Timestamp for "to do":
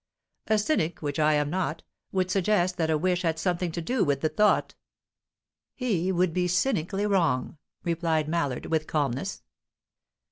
3.73-4.03